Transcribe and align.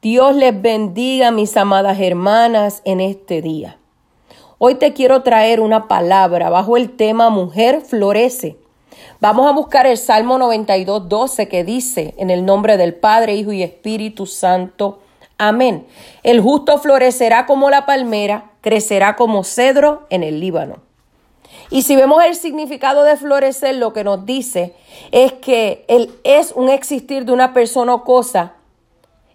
Dios 0.00 0.36
les 0.36 0.62
bendiga, 0.62 1.32
mis 1.32 1.56
amadas 1.56 1.98
hermanas, 1.98 2.82
en 2.84 3.00
este 3.00 3.42
día. 3.42 3.78
Hoy 4.58 4.76
te 4.76 4.92
quiero 4.92 5.24
traer 5.24 5.60
una 5.60 5.88
palabra 5.88 6.50
bajo 6.50 6.76
el 6.76 6.94
tema 6.94 7.30
Mujer 7.30 7.80
florece. 7.80 8.58
Vamos 9.18 9.48
a 9.48 9.52
buscar 9.52 9.88
el 9.88 9.96
Salmo 9.96 10.38
92, 10.38 11.08
12 11.08 11.48
que 11.48 11.64
dice, 11.64 12.14
en 12.16 12.30
el 12.30 12.46
nombre 12.46 12.76
del 12.76 12.94
Padre, 12.94 13.34
Hijo 13.34 13.50
y 13.50 13.64
Espíritu 13.64 14.26
Santo. 14.26 15.00
Amén. 15.36 15.84
El 16.22 16.40
justo 16.40 16.78
florecerá 16.78 17.44
como 17.46 17.68
la 17.68 17.84
palmera, 17.84 18.52
crecerá 18.60 19.16
como 19.16 19.42
cedro 19.42 20.06
en 20.10 20.22
el 20.22 20.38
Líbano. 20.38 20.76
Y 21.70 21.82
si 21.82 21.96
vemos 21.96 22.22
el 22.22 22.36
significado 22.36 23.02
de 23.02 23.16
florecer, 23.16 23.74
lo 23.74 23.92
que 23.92 24.04
nos 24.04 24.24
dice 24.24 24.76
es 25.10 25.32
que 25.32 25.84
él 25.88 26.12
es 26.22 26.52
un 26.52 26.68
existir 26.68 27.24
de 27.24 27.32
una 27.32 27.52
persona 27.52 27.94
o 27.94 28.04
cosa 28.04 28.54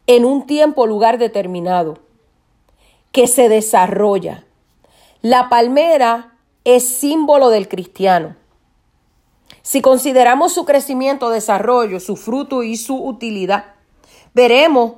en 0.08 0.26
un 0.26 0.46
tiempo 0.46 0.86
lugar 0.86 1.18
determinado, 1.18 2.00
que 3.12 3.28
se 3.28 3.50
desarrolla. 3.50 4.44
La 5.22 5.50
palmera 5.50 6.38
es 6.64 6.88
símbolo 6.88 7.50
del 7.50 7.68
cristiano. 7.68 8.36
Si 9.62 9.82
consideramos 9.82 10.54
su 10.54 10.66
crecimiento, 10.66 11.30
desarrollo, 11.30 12.00
su 12.00 12.16
fruto 12.16 12.64
y 12.64 12.76
su 12.76 12.96
utilidad, 12.96 13.76
veremos 14.34 14.96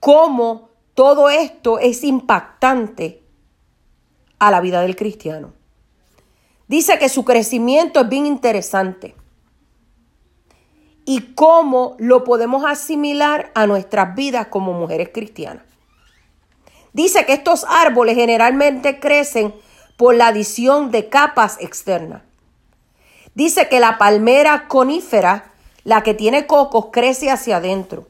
cómo 0.00 0.70
todo 0.94 1.28
esto 1.28 1.78
es 1.78 2.02
impactante 2.02 3.22
a 4.38 4.50
la 4.50 4.60
vida 4.60 4.82
del 4.82 4.96
cristiano. 4.96 5.52
Dice 6.66 6.98
que 6.98 7.08
su 7.08 7.24
crecimiento 7.24 8.00
es 8.00 8.08
bien 8.08 8.26
interesante 8.26 9.14
y 11.08 11.32
cómo 11.34 11.96
lo 11.98 12.22
podemos 12.22 12.66
asimilar 12.66 13.50
a 13.54 13.66
nuestras 13.66 14.14
vidas 14.14 14.48
como 14.48 14.74
mujeres 14.74 15.08
cristianas. 15.10 15.64
Dice 16.92 17.24
que 17.24 17.32
estos 17.32 17.64
árboles 17.66 18.14
generalmente 18.14 19.00
crecen 19.00 19.54
por 19.96 20.14
la 20.14 20.26
adición 20.26 20.90
de 20.90 21.08
capas 21.08 21.56
externas. 21.60 22.20
Dice 23.34 23.70
que 23.70 23.80
la 23.80 23.96
palmera 23.96 24.68
conífera, 24.68 25.50
la 25.82 26.02
que 26.02 26.12
tiene 26.12 26.46
cocos, 26.46 26.88
crece 26.92 27.30
hacia 27.30 27.56
adentro. 27.56 28.06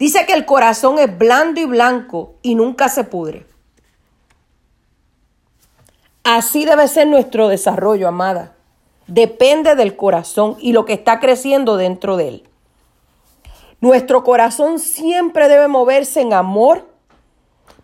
Dice 0.00 0.26
que 0.26 0.32
el 0.32 0.44
corazón 0.44 0.98
es 0.98 1.16
blando 1.16 1.60
y 1.60 1.66
blanco 1.66 2.34
y 2.42 2.56
nunca 2.56 2.88
se 2.88 3.04
pudre. 3.04 3.46
Así 6.24 6.64
debe 6.64 6.88
ser 6.88 7.06
nuestro 7.06 7.46
desarrollo, 7.46 8.08
amada 8.08 8.57
depende 9.08 9.74
del 9.74 9.96
corazón 9.96 10.56
y 10.60 10.72
lo 10.72 10.84
que 10.84 10.92
está 10.92 11.18
creciendo 11.18 11.76
dentro 11.76 12.16
de 12.16 12.28
él. 12.28 12.44
Nuestro 13.80 14.22
corazón 14.22 14.78
siempre 14.78 15.48
debe 15.48 15.66
moverse 15.66 16.20
en 16.20 16.32
amor, 16.32 16.86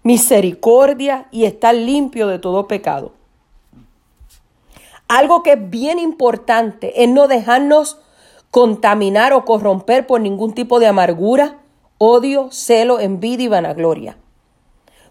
misericordia 0.03 1.27
y 1.31 1.45
estar 1.45 1.75
limpio 1.75 2.29
de 2.29 2.39
todo 2.39 2.69
pecado. 2.69 3.13
Algo 5.09 5.43
que 5.43 5.53
es 5.53 5.71
bien 5.71 5.99
importante 5.99 7.03
es 7.03 7.09
no 7.09 7.29
dejarnos 7.29 7.99
contaminar 8.51 9.33
o 9.33 9.45
corromper 9.45 10.07
por 10.07 10.21
ningún 10.21 10.55
tipo 10.55 10.79
de 10.79 10.87
amargura, 10.87 11.59
odio, 11.99 12.51
celo, 12.51 13.01
envidia 13.01 13.45
y 13.45 13.49
vanagloria. 13.49 14.17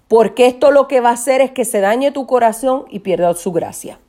Porque 0.07 0.47
esto 0.47 0.71
lo 0.71 0.87
que 0.87 1.01
va 1.01 1.09
a 1.09 1.13
hacer 1.13 1.41
es 1.41 1.51
que 1.51 1.65
se 1.65 1.79
dañe 1.79 2.11
tu 2.11 2.27
corazón 2.27 2.85
y 2.89 2.99
pierda 2.99 3.33
su 3.33 3.51
gracia. 3.51 3.99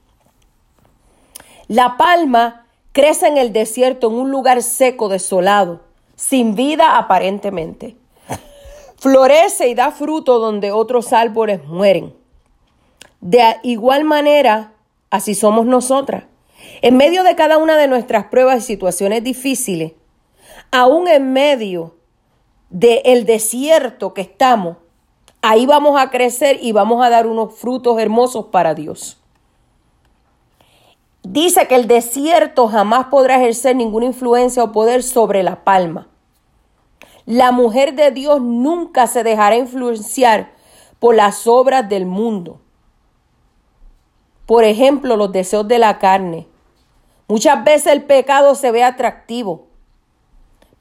La 1.68 1.96
palma 1.96 2.66
crece 2.92 3.26
en 3.26 3.38
el 3.38 3.52
desierto, 3.52 4.08
en 4.08 4.14
un 4.14 4.30
lugar 4.30 4.62
seco, 4.62 5.08
desolado, 5.08 5.80
sin 6.16 6.54
vida 6.54 6.98
aparentemente. 6.98 7.96
Florece 8.96 9.68
y 9.68 9.74
da 9.74 9.90
fruto 9.90 10.38
donde 10.38 10.72
otros 10.72 11.12
árboles 11.12 11.64
mueren. 11.66 12.14
De 13.20 13.42
igual 13.62 14.04
manera, 14.04 14.72
así 15.10 15.34
somos 15.34 15.66
nosotras. 15.66 16.24
En 16.82 16.96
medio 16.96 17.22
de 17.22 17.34
cada 17.34 17.58
una 17.58 17.76
de 17.76 17.88
nuestras 17.88 18.26
pruebas 18.26 18.58
y 18.58 18.66
situaciones 18.66 19.24
difíciles, 19.24 19.92
aún 20.70 21.08
en 21.08 21.32
medio 21.32 21.96
del 22.70 23.24
desierto 23.26 24.14
que 24.14 24.22
estamos, 24.22 24.76
ahí 25.42 25.66
vamos 25.66 26.00
a 26.00 26.10
crecer 26.10 26.58
y 26.62 26.72
vamos 26.72 27.04
a 27.04 27.10
dar 27.10 27.26
unos 27.26 27.54
frutos 27.54 27.98
hermosos 27.98 28.46
para 28.46 28.74
Dios. 28.74 29.18
Dice 31.24 31.66
que 31.66 31.74
el 31.74 31.88
desierto 31.88 32.68
jamás 32.68 33.06
podrá 33.06 33.36
ejercer 33.36 33.74
ninguna 33.74 34.04
influencia 34.04 34.62
o 34.62 34.72
poder 34.72 35.02
sobre 35.02 35.42
la 35.42 35.64
palma. 35.64 36.08
La 37.24 37.50
mujer 37.50 37.94
de 37.94 38.10
Dios 38.10 38.42
nunca 38.42 39.06
se 39.06 39.24
dejará 39.24 39.56
influenciar 39.56 40.52
por 40.98 41.14
las 41.14 41.46
obras 41.46 41.88
del 41.88 42.04
mundo. 42.04 42.60
Por 44.44 44.64
ejemplo, 44.64 45.16
los 45.16 45.32
deseos 45.32 45.66
de 45.66 45.78
la 45.78 45.98
carne. 45.98 46.46
Muchas 47.26 47.64
veces 47.64 47.86
el 47.86 48.04
pecado 48.04 48.54
se 48.54 48.70
ve 48.70 48.84
atractivo, 48.84 49.68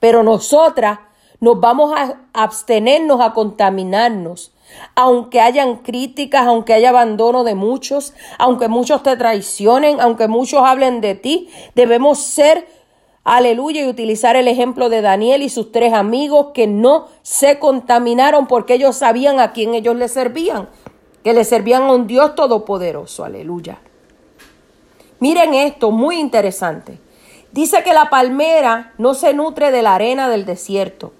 pero 0.01 0.23
nosotras 0.23 0.99
nos 1.39 1.61
vamos 1.61 1.93
a 1.97 2.17
abstenernos 2.33 3.21
a 3.21 3.31
contaminarnos 3.31 4.52
aunque 4.95 5.41
hayan 5.41 5.77
críticas, 5.77 6.45
aunque 6.45 6.73
haya 6.73 6.89
abandono 6.89 7.43
de 7.43 7.55
muchos, 7.55 8.13
aunque 8.37 8.67
muchos 8.67 9.03
te 9.03 9.17
traicionen, 9.17 9.99
aunque 9.99 10.27
muchos 10.27 10.61
hablen 10.63 11.01
de 11.01 11.15
ti, 11.15 11.49
debemos 11.75 12.19
ser, 12.19 12.67
aleluya, 13.23 13.83
y 13.83 13.87
utilizar 13.87 14.35
el 14.35 14.47
ejemplo 14.47 14.89
de 14.89 15.01
Daniel 15.01 15.41
y 15.41 15.49
sus 15.49 15.71
tres 15.71 15.93
amigos 15.93 16.47
que 16.53 16.67
no 16.67 17.07
se 17.21 17.59
contaminaron 17.59 18.47
porque 18.47 18.75
ellos 18.75 18.97
sabían 18.97 19.39
a 19.39 19.51
quién 19.51 19.73
ellos 19.73 19.95
le 19.95 20.07
servían, 20.07 20.69
que 21.23 21.33
le 21.33 21.43
servían 21.43 21.83
a 21.83 21.93
un 21.93 22.07
Dios 22.07 22.35
todopoderoso, 22.35 23.23
aleluya. 23.23 23.79
Miren 25.19 25.53
esto, 25.53 25.89
muy 25.91 26.19
interesante. 26.19 26.99
Dice 27.53 27.83
que 27.83 27.93
la 27.93 28.09
palmera 28.09 28.93
no 28.97 29.13
se 29.13 29.33
nutre 29.33 29.71
de 29.71 29.83
la 29.83 29.95
arena 29.95 30.27
del 30.27 30.43
desierto. 30.43 31.13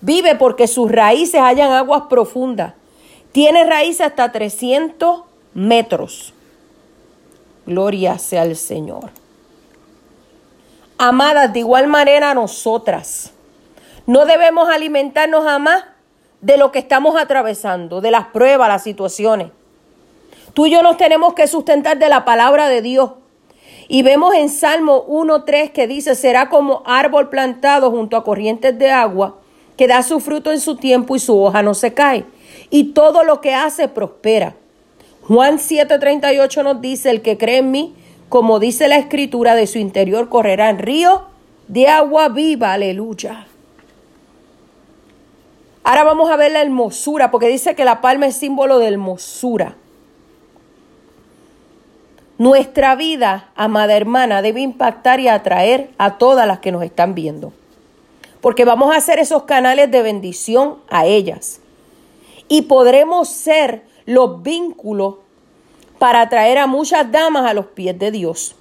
Vive 0.00 0.34
porque 0.34 0.66
sus 0.66 0.90
raíces 0.90 1.40
hallan 1.40 1.72
aguas 1.72 2.02
profundas. 2.10 2.74
Tiene 3.32 3.64
raíz 3.64 4.00
hasta 4.00 4.32
300 4.32 5.22
metros. 5.54 6.34
Gloria 7.66 8.18
sea 8.18 8.42
al 8.42 8.56
Señor. 8.56 9.10
Amadas, 10.98 11.52
de 11.52 11.60
igual 11.60 11.86
manera 11.86 12.34
nosotras 12.34 13.32
no 14.06 14.26
debemos 14.26 14.68
alimentarnos 14.68 15.44
jamás 15.44 15.84
de 16.40 16.56
lo 16.56 16.72
que 16.72 16.80
estamos 16.80 17.16
atravesando, 17.16 18.00
de 18.00 18.10
las 18.10 18.26
pruebas, 18.26 18.68
las 18.68 18.82
situaciones. 18.82 19.52
Tú 20.52 20.66
y 20.66 20.72
yo 20.72 20.82
nos 20.82 20.96
tenemos 20.96 21.34
que 21.34 21.46
sustentar 21.46 21.98
de 21.98 22.08
la 22.08 22.24
palabra 22.24 22.68
de 22.68 22.82
Dios. 22.82 23.12
Y 23.86 24.02
vemos 24.02 24.34
en 24.34 24.48
Salmo 24.48 25.06
1.3 25.06 25.70
que 25.70 25.86
dice, 25.86 26.16
será 26.16 26.48
como 26.48 26.82
árbol 26.86 27.28
plantado 27.28 27.90
junto 27.90 28.16
a 28.16 28.24
corrientes 28.24 28.76
de 28.78 28.90
agua, 28.90 29.36
que 29.76 29.86
da 29.86 30.02
su 30.02 30.18
fruto 30.18 30.50
en 30.50 30.60
su 30.60 30.76
tiempo 30.76 31.14
y 31.14 31.20
su 31.20 31.40
hoja 31.40 31.62
no 31.62 31.74
se 31.74 31.94
cae 31.94 32.26
y 32.70 32.92
todo 32.92 33.24
lo 33.24 33.40
que 33.40 33.54
hace 33.54 33.88
prospera. 33.88 34.54
Juan 35.22 35.58
7:38 35.58 36.62
nos 36.62 36.80
dice, 36.80 37.10
el 37.10 37.22
que 37.22 37.36
cree 37.36 37.58
en 37.58 37.70
mí, 37.70 37.94
como 38.28 38.58
dice 38.58 38.88
la 38.88 38.96
escritura, 38.96 39.54
de 39.54 39.66
su 39.66 39.78
interior 39.78 40.28
correrá 40.28 40.70
en 40.70 40.78
río 40.78 41.26
de 41.68 41.88
agua 41.88 42.28
viva, 42.28 42.72
aleluya. 42.72 43.46
Ahora 45.84 46.04
vamos 46.04 46.30
a 46.30 46.36
ver 46.36 46.52
la 46.52 46.62
hermosura, 46.62 47.30
porque 47.30 47.48
dice 47.48 47.74
que 47.74 47.84
la 47.84 48.00
palma 48.00 48.26
es 48.26 48.36
símbolo 48.36 48.78
de 48.78 48.88
hermosura. 48.88 49.76
Nuestra 52.38 52.96
vida, 52.96 53.50
amada 53.54 53.96
hermana, 53.96 54.42
debe 54.42 54.60
impactar 54.60 55.20
y 55.20 55.28
atraer 55.28 55.90
a 55.98 56.18
todas 56.18 56.46
las 56.46 56.60
que 56.60 56.72
nos 56.72 56.82
están 56.82 57.14
viendo. 57.14 57.52
Porque 58.40 58.64
vamos 58.64 58.94
a 58.94 58.98
hacer 58.98 59.18
esos 59.18 59.44
canales 59.44 59.90
de 59.90 60.02
bendición 60.02 60.78
a 60.88 61.06
ellas 61.06 61.59
y 62.50 62.62
podremos 62.62 63.28
ser 63.28 63.84
los 64.06 64.42
vínculos 64.42 65.18
para 66.00 66.22
atraer 66.22 66.58
a 66.58 66.66
muchas 66.66 67.10
damas 67.12 67.46
a 67.48 67.54
los 67.54 67.66
pies 67.66 67.96
de 67.96 68.10
Dios. 68.10 68.56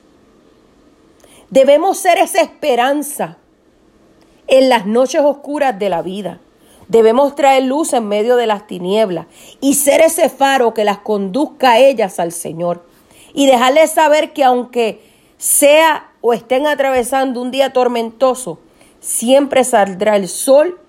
Debemos 1.49 1.97
ser 1.97 2.19
esa 2.19 2.39
esperanza 2.39 3.37
en 4.47 4.69
las 4.69 4.85
noches 4.85 5.21
oscuras 5.21 5.79
de 5.79 5.89
la 5.89 6.03
vida. 6.03 6.39
Debemos 6.87 7.33
traer 7.33 7.63
luz 7.63 7.93
en 7.93 8.07
medio 8.07 8.35
de 8.35 8.45
las 8.45 8.67
tinieblas 8.67 9.25
y 9.59 9.73
ser 9.73 10.01
ese 10.01 10.29
faro 10.29 10.75
que 10.75 10.83
las 10.83 10.99
conduzca 10.99 11.71
a 11.71 11.79
ellas 11.79 12.19
al 12.19 12.31
Señor. 12.31 12.85
Y 13.33 13.47
dejarles 13.47 13.89
saber 13.89 14.33
que 14.33 14.43
aunque 14.43 15.01
sea 15.39 16.11
o 16.21 16.33
estén 16.33 16.67
atravesando 16.67 17.41
un 17.41 17.49
día 17.49 17.73
tormentoso, 17.73 18.59
siempre 18.99 19.63
saldrá 19.63 20.15
el 20.15 20.27
sol 20.27 20.79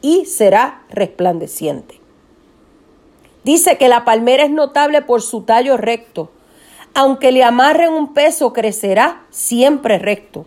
y 0.00 0.24
será 0.24 0.82
resplandeciente. 0.90 1.97
Dice 3.48 3.78
que 3.78 3.88
la 3.88 4.04
palmera 4.04 4.44
es 4.44 4.50
notable 4.50 5.00
por 5.00 5.22
su 5.22 5.40
tallo 5.40 5.78
recto. 5.78 6.28
Aunque 6.92 7.32
le 7.32 7.42
amarren 7.44 7.94
un 7.94 8.12
peso, 8.12 8.52
crecerá 8.52 9.22
siempre 9.30 9.98
recto. 9.98 10.44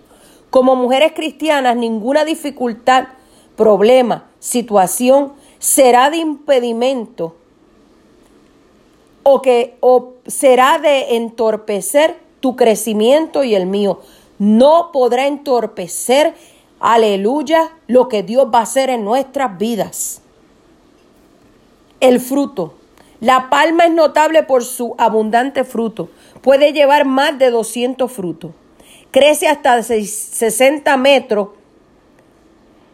Como 0.51 0.75
mujeres 0.75 1.13
cristianas, 1.15 1.75
ninguna 1.75 2.25
dificultad, 2.25 3.07
problema, 3.55 4.29
situación 4.37 5.33
será 5.57 6.11
de 6.11 6.17
impedimento 6.17 7.35
o 9.23 9.41
que 9.41 9.77
o 9.79 10.13
será 10.27 10.77
de 10.77 11.15
entorpecer 11.15 12.19
tu 12.39 12.55
crecimiento 12.55 13.43
y 13.43 13.55
el 13.55 13.65
mío. 13.65 14.01
No 14.37 14.91
podrá 14.93 15.25
entorpecer, 15.25 16.35
aleluya, 16.79 17.71
lo 17.87 18.07
que 18.07 18.21
Dios 18.21 18.45
va 18.53 18.59
a 18.59 18.69
hacer 18.69 18.91
en 18.91 19.03
nuestras 19.03 19.57
vidas. 19.57 20.21
El 21.99 22.19
fruto. 22.19 22.75
La 23.21 23.51
palma 23.51 23.85
es 23.85 23.91
notable 23.91 24.41
por 24.41 24.63
su 24.63 24.95
abundante 24.97 25.63
fruto. 25.63 26.09
Puede 26.41 26.73
llevar 26.73 27.05
más 27.05 27.37
de 27.37 27.51
200 27.51 28.11
frutos. 28.11 28.51
Crece 29.11 29.47
hasta 29.47 29.83
60 29.83 30.97
metros. 30.97 31.49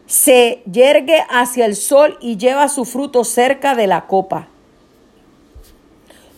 Se 0.04 0.62
yergue 0.70 1.24
hacia 1.30 1.64
el 1.64 1.74
sol 1.74 2.18
y 2.20 2.36
lleva 2.36 2.68
su 2.68 2.84
fruto 2.84 3.24
cerca 3.24 3.74
de 3.74 3.86
la 3.86 4.06
copa. 4.06 4.48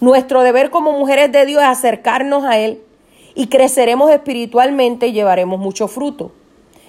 Nuestro 0.00 0.42
deber 0.42 0.70
como 0.70 0.92
mujeres 0.92 1.32
de 1.32 1.44
Dios 1.44 1.60
es 1.60 1.68
acercarnos 1.68 2.44
a 2.44 2.58
Él 2.58 2.80
y 3.34 3.48
creceremos 3.48 4.08
espiritualmente 4.12 5.08
y 5.08 5.12
llevaremos 5.12 5.58
mucho 5.58 5.88
fruto. 5.88 6.30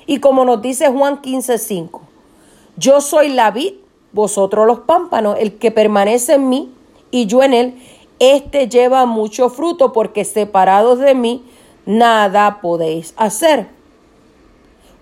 Y 0.05 0.19
como 0.19 0.45
nos 0.45 0.61
dice 0.61 0.87
Juan 0.89 1.19
15:5, 1.23 2.01
yo 2.77 3.01
soy 3.01 3.29
la 3.29 3.49
vid, 3.49 3.73
vosotros 4.11 4.67
los 4.67 4.81
pámpanos, 4.81 5.37
el 5.39 5.57
que 5.57 5.71
permanece 5.71 6.33
en 6.33 6.47
mí 6.47 6.71
y 7.11 7.25
yo 7.27 7.43
en 7.43 7.53
él, 7.53 7.75
este 8.19 8.67
lleva 8.67 9.05
mucho 9.05 9.49
fruto 9.49 9.93
porque 9.93 10.25
separados 10.25 10.99
de 10.99 11.13
mí 11.13 11.43
nada 11.85 12.59
podéis 12.61 13.13
hacer. 13.17 13.67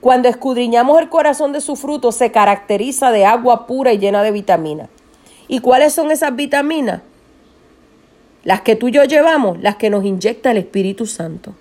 Cuando 0.01 0.29
escudriñamos 0.29 0.99
el 1.01 1.09
corazón 1.09 1.51
de 1.51 1.61
su 1.61 1.75
fruto, 1.75 2.11
se 2.11 2.31
caracteriza 2.31 3.11
de 3.11 3.25
agua 3.25 3.67
pura 3.67 3.91
y 3.93 3.99
llena 3.99 4.23
de 4.23 4.31
vitaminas. 4.31 4.89
¿Y 5.47 5.59
cuáles 5.59 5.93
son 5.93 6.11
esas 6.11 6.35
vitaminas? 6.35 7.01
Las 8.43 8.61
que 8.61 8.75
tú 8.75 8.87
y 8.87 8.91
yo 8.91 9.03
llevamos, 9.03 9.59
las 9.61 9.75
que 9.75 9.89
nos 9.89 10.05
inyecta 10.05 10.51
el 10.51 10.57
Espíritu 10.57 11.05
Santo. 11.05 11.53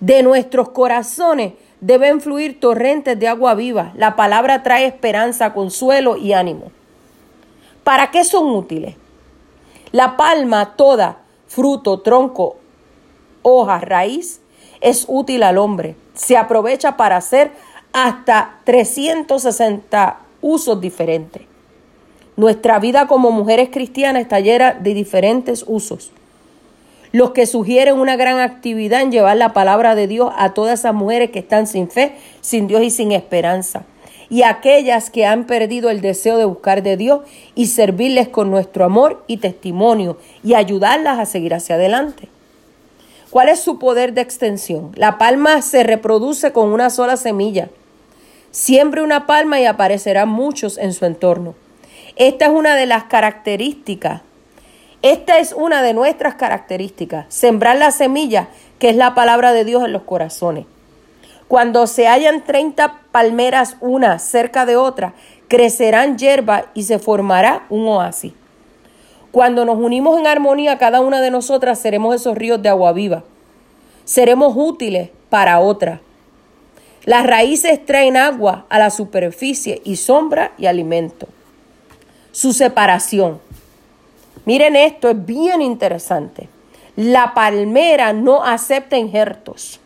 De 0.00 0.22
nuestros 0.22 0.68
corazones 0.68 1.54
deben 1.80 2.20
fluir 2.20 2.60
torrentes 2.60 3.18
de 3.18 3.28
agua 3.28 3.54
viva. 3.54 3.92
La 3.96 4.16
palabra 4.16 4.62
trae 4.62 4.86
esperanza, 4.86 5.54
consuelo 5.54 6.16
y 6.16 6.34
ánimo. 6.34 6.70
¿Para 7.88 8.10
qué 8.10 8.22
son 8.22 8.50
útiles? 8.50 8.96
La 9.92 10.18
palma 10.18 10.76
toda, 10.76 11.22
fruto, 11.46 12.00
tronco, 12.00 12.58
hoja, 13.40 13.80
raíz, 13.80 14.42
es 14.82 15.06
útil 15.08 15.42
al 15.42 15.56
hombre. 15.56 15.96
Se 16.12 16.36
aprovecha 16.36 16.98
para 16.98 17.16
hacer 17.16 17.50
hasta 17.94 18.58
360 18.64 20.18
usos 20.42 20.78
diferentes. 20.82 21.44
Nuestra 22.36 22.78
vida 22.78 23.06
como 23.06 23.30
mujeres 23.30 23.70
cristianas 23.70 24.20
está 24.20 24.40
llena 24.40 24.74
de 24.74 24.92
diferentes 24.92 25.64
usos. 25.66 26.12
Los 27.12 27.30
que 27.30 27.46
sugieren 27.46 27.98
una 27.98 28.16
gran 28.16 28.38
actividad 28.38 29.00
en 29.00 29.12
llevar 29.12 29.38
la 29.38 29.54
palabra 29.54 29.94
de 29.94 30.06
Dios 30.08 30.30
a 30.36 30.52
todas 30.52 30.80
esas 30.80 30.92
mujeres 30.92 31.30
que 31.30 31.38
están 31.38 31.66
sin 31.66 31.88
fe, 31.88 32.16
sin 32.42 32.66
Dios 32.66 32.82
y 32.82 32.90
sin 32.90 33.12
esperanza 33.12 33.86
y 34.30 34.42
aquellas 34.42 35.10
que 35.10 35.26
han 35.26 35.44
perdido 35.44 35.90
el 35.90 36.00
deseo 36.00 36.36
de 36.36 36.44
buscar 36.44 36.82
de 36.82 36.96
Dios 36.96 37.20
y 37.54 37.66
servirles 37.66 38.28
con 38.28 38.50
nuestro 38.50 38.84
amor 38.84 39.24
y 39.26 39.38
testimonio 39.38 40.18
y 40.44 40.54
ayudarlas 40.54 41.18
a 41.18 41.26
seguir 41.26 41.54
hacia 41.54 41.76
adelante. 41.76 42.28
¿Cuál 43.30 43.48
es 43.50 43.60
su 43.60 43.78
poder 43.78 44.14
de 44.14 44.22
extensión? 44.22 44.92
La 44.94 45.18
palma 45.18 45.60
se 45.62 45.82
reproduce 45.82 46.52
con 46.52 46.72
una 46.72 46.88
sola 46.90 47.16
semilla. 47.16 47.68
Siembre 48.50 49.02
una 49.02 49.26
palma 49.26 49.60
y 49.60 49.66
aparecerán 49.66 50.30
muchos 50.30 50.78
en 50.78 50.94
su 50.94 51.04
entorno. 51.04 51.54
Esta 52.16 52.46
es 52.46 52.50
una 52.50 52.74
de 52.74 52.86
las 52.86 53.04
características. 53.04 54.22
Esta 55.02 55.38
es 55.38 55.52
una 55.52 55.82
de 55.82 55.92
nuestras 55.92 56.34
características. 56.34 57.26
Sembrar 57.28 57.76
la 57.76 57.90
semilla, 57.90 58.48
que 58.78 58.90
es 58.90 58.96
la 58.96 59.14
palabra 59.14 59.52
de 59.52 59.64
Dios 59.64 59.84
en 59.84 59.92
los 59.92 60.02
corazones. 60.02 60.64
Cuando 61.48 61.86
se 61.86 62.06
hallan 62.06 62.44
30 62.44 63.00
palmeras 63.10 63.76
una 63.80 64.18
cerca 64.18 64.66
de 64.66 64.76
otra, 64.76 65.14
crecerán 65.48 66.18
hierba 66.18 66.66
y 66.74 66.82
se 66.82 66.98
formará 66.98 67.64
un 67.70 67.88
oasis. 67.88 68.34
Cuando 69.32 69.64
nos 69.64 69.78
unimos 69.78 70.18
en 70.18 70.26
armonía, 70.26 70.76
cada 70.76 71.00
una 71.00 71.22
de 71.22 71.30
nosotras 71.30 71.78
seremos 71.78 72.14
esos 72.14 72.36
ríos 72.36 72.60
de 72.60 72.68
agua 72.68 72.92
viva. 72.92 73.24
Seremos 74.04 74.52
útiles 74.56 75.10
para 75.30 75.60
otra. 75.60 76.00
Las 77.04 77.26
raíces 77.26 77.84
traen 77.84 78.18
agua 78.18 78.66
a 78.68 78.78
la 78.78 78.90
superficie 78.90 79.80
y 79.84 79.96
sombra 79.96 80.52
y 80.58 80.66
alimento. 80.66 81.28
Su 82.30 82.52
separación. 82.52 83.40
Miren 84.44 84.76
esto, 84.76 85.08
es 85.08 85.26
bien 85.26 85.62
interesante. 85.62 86.48
La 86.96 87.32
palmera 87.32 88.12
no 88.12 88.42
acepta 88.42 88.98
injertos. 88.98 89.80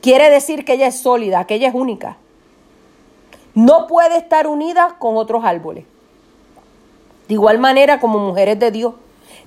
Quiere 0.00 0.30
decir 0.30 0.64
que 0.64 0.74
ella 0.74 0.86
es 0.86 1.00
sólida, 1.00 1.44
que 1.46 1.54
ella 1.54 1.68
es 1.68 1.74
única. 1.74 2.16
No 3.54 3.86
puede 3.86 4.16
estar 4.16 4.46
unida 4.46 4.96
con 4.98 5.16
otros 5.16 5.44
árboles. 5.44 5.84
De 7.28 7.34
igual 7.34 7.58
manera, 7.58 8.00
como 8.00 8.18
mujeres 8.18 8.58
de 8.58 8.70
Dios, 8.70 8.94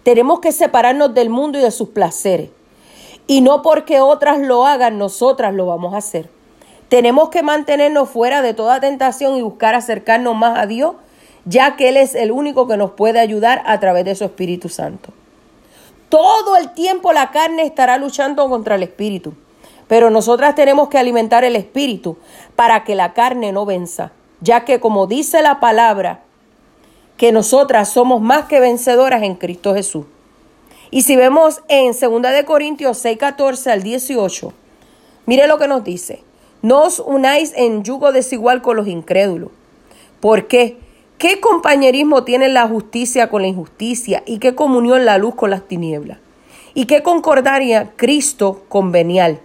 tenemos 0.03 0.39
que 0.39 0.51
separarnos 0.51 1.13
del 1.13 1.29
mundo 1.29 1.57
y 1.57 1.61
de 1.61 1.71
sus 1.71 1.89
placeres. 1.89 2.49
Y 3.25 3.41
no 3.41 3.61
porque 3.61 4.01
otras 4.01 4.39
lo 4.39 4.65
hagan, 4.65 4.97
nosotras 4.97 5.53
lo 5.53 5.65
vamos 5.65 5.93
a 5.93 5.97
hacer. 5.97 6.29
Tenemos 6.89 7.29
que 7.29 7.41
mantenernos 7.41 8.09
fuera 8.09 8.41
de 8.41 8.53
toda 8.53 8.79
tentación 8.79 9.37
y 9.37 9.41
buscar 9.41 9.73
acercarnos 9.73 10.35
más 10.35 10.59
a 10.59 10.67
Dios, 10.67 10.95
ya 11.45 11.75
que 11.75 11.89
Él 11.89 11.97
es 11.97 12.13
el 12.15 12.31
único 12.31 12.67
que 12.67 12.77
nos 12.77 12.91
puede 12.91 13.19
ayudar 13.19 13.63
a 13.65 13.79
través 13.79 14.05
de 14.05 14.15
su 14.15 14.25
Espíritu 14.25 14.69
Santo. 14.69 15.11
Todo 16.09 16.57
el 16.57 16.73
tiempo 16.73 17.11
la 17.11 17.31
carne 17.31 17.63
estará 17.63 17.97
luchando 17.97 18.47
contra 18.47 18.75
el 18.75 18.83
Espíritu. 18.83 19.33
Pero 19.93 20.09
nosotras 20.09 20.55
tenemos 20.55 20.89
que 20.89 20.97
alimentar 20.97 21.43
el 21.43 21.55
espíritu 21.55 22.17
para 22.55 22.83
que 22.83 22.95
la 22.95 23.13
carne 23.13 23.51
no 23.51 23.63
venza, 23.63 24.11
ya 24.41 24.65
que 24.65 24.79
como 24.79 25.05
dice 25.05 25.43
la 25.43 25.59
palabra, 25.59 26.23
que 27.15 27.31
nosotras 27.31 27.89
somos 27.89 28.19
más 28.19 28.45
que 28.45 28.59
vencedoras 28.59 29.21
en 29.21 29.35
Cristo 29.35 29.75
Jesús. 29.75 30.07
Y 30.89 31.03
si 31.03 31.15
vemos 31.15 31.61
en 31.67 31.91
2 31.91 32.21
de 32.23 32.43
Corintios 32.43 32.97
6, 32.97 33.19
14 33.19 33.69
al 33.69 33.83
18, 33.83 34.51
mire 35.27 35.45
lo 35.45 35.59
que 35.59 35.67
nos 35.67 35.83
dice. 35.83 36.23
No 36.63 36.81
os 36.81 36.97
unáis 36.97 37.53
en 37.55 37.83
yugo 37.83 38.11
desigual 38.11 38.63
con 38.63 38.77
los 38.77 38.87
incrédulos. 38.87 39.51
¿Por 40.19 40.47
qué? 40.47 40.79
¿Qué 41.19 41.39
compañerismo 41.39 42.23
tiene 42.23 42.49
la 42.49 42.67
justicia 42.67 43.29
con 43.29 43.43
la 43.43 43.49
injusticia? 43.49 44.23
¿Y 44.25 44.39
qué 44.39 44.55
comunión 44.55 45.05
la 45.05 45.19
luz 45.19 45.35
con 45.35 45.51
las 45.51 45.67
tinieblas? 45.67 46.17
¿Y 46.73 46.87
qué 46.87 47.03
concordaría 47.03 47.91
Cristo 47.95 48.63
con 48.69 48.91
venial? 48.91 49.39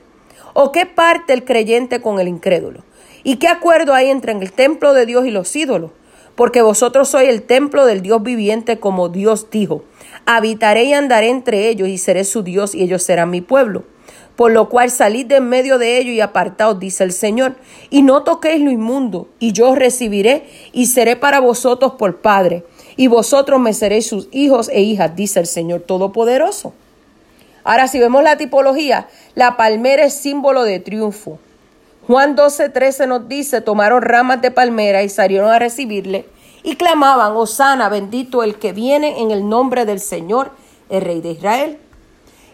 ¿O 0.61 0.73
qué 0.73 0.87
parte 0.87 1.35
el 1.35 1.45
creyente 1.45 2.01
con 2.01 2.19
el 2.19 2.27
incrédulo? 2.27 2.83
¿Y 3.23 3.37
qué 3.37 3.47
acuerdo 3.47 3.95
hay 3.95 4.09
entre 4.09 4.33
el 4.33 4.51
templo 4.51 4.93
de 4.93 5.07
Dios 5.07 5.25
y 5.25 5.31
los 5.31 5.55
ídolos? 5.55 5.93
Porque 6.35 6.63
vosotros 6.63 7.11
sois 7.11 7.29
el 7.29 7.43
templo 7.43 7.87
del 7.87 8.03
Dios 8.03 8.25
viviente, 8.25 8.81
como 8.81 9.09
Dios 9.09 9.51
dijo. 9.53 9.85
Habitaré 10.27 10.83
y 10.83 10.95
andaré 10.95 11.29
entre 11.29 11.69
ellos, 11.69 11.87
y 11.87 11.97
seré 11.97 12.25
su 12.25 12.43
Dios, 12.43 12.75
y 12.75 12.83
ellos 12.83 13.05
serán 13.05 13.31
mi 13.31 13.41
pueblo. 13.41 13.85
Por 14.35 14.51
lo 14.51 14.69
cual 14.69 14.91
salid 14.91 15.27
de 15.27 15.37
en 15.37 15.49
medio 15.49 15.79
de 15.79 15.97
ellos 15.97 16.15
y 16.15 16.21
apartaos, 16.21 16.81
dice 16.81 17.05
el 17.05 17.13
Señor, 17.13 17.55
y 17.89 18.03
no 18.03 18.25
toquéis 18.25 18.61
lo 18.61 18.73
inmundo, 18.73 19.29
y 19.39 19.53
yo 19.53 19.71
os 19.71 19.79
recibiré, 19.79 20.49
y 20.73 20.87
seré 20.87 21.15
para 21.15 21.39
vosotros 21.39 21.93
por 21.93 22.17
Padre, 22.21 22.65
y 22.97 23.07
vosotros 23.07 23.61
me 23.61 23.75
seréis 23.75 24.09
sus 24.09 24.27
hijos 24.33 24.69
e 24.71 24.81
hijas, 24.81 25.15
dice 25.15 25.39
el 25.39 25.47
Señor 25.47 25.83
Todopoderoso. 25.83 26.75
Ahora, 27.69 27.87
si 27.87 27.99
vemos 27.99 28.23
la 28.23 28.39
tipología, 28.39 29.09
la 29.35 29.59
palmera 29.59 30.03
es 30.03 30.15
símbolo 30.15 30.63
de 30.63 30.81
triunfo. 30.81 31.39
Juan 32.07 32.35
12, 32.35 32.71
13 32.71 33.07
nos 33.07 33.29
dice, 33.29 33.61
tomaron 33.61 34.01
ramas 34.01 34.41
de 34.41 34.51
palmera 34.51 35.03
y 35.03 35.11
salieron 35.11 35.51
a 35.51 35.59
recibirle 35.59 36.25
y 36.63 36.77
clamaban, 36.77 37.37
Osana, 37.37 37.91
bendito 37.91 38.43
el 38.43 38.59
que 38.59 38.73
viene 38.73 39.21
en 39.21 39.33
el 39.33 39.47
nombre 39.47 39.85
del 39.85 40.01
Señor, 40.01 40.53
el 40.89 41.03
Rey 41.03 41.21
de 41.21 41.33
Israel. 41.33 41.79